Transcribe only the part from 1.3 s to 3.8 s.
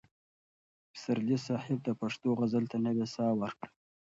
صاحب د پښتو غزل ته نوې ساه ورکړه.